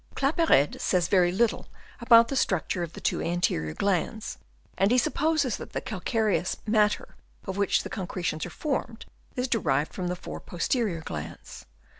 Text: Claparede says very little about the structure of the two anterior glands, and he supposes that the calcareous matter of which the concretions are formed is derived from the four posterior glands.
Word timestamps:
Claparede 0.15 0.81
says 0.81 1.07
very 1.07 1.31
little 1.31 1.67
about 1.99 2.27
the 2.29 2.35
structure 2.35 2.81
of 2.81 2.93
the 2.93 2.99
two 3.01 3.21
anterior 3.21 3.75
glands, 3.75 4.39
and 4.75 4.89
he 4.89 4.97
supposes 4.97 5.57
that 5.57 5.73
the 5.73 5.79
calcareous 5.79 6.57
matter 6.65 7.13
of 7.45 7.55
which 7.55 7.83
the 7.83 7.89
concretions 7.91 8.43
are 8.43 8.49
formed 8.49 9.05
is 9.35 9.47
derived 9.47 9.93
from 9.93 10.07
the 10.07 10.15
four 10.15 10.39
posterior 10.39 11.01
glands. 11.01 11.67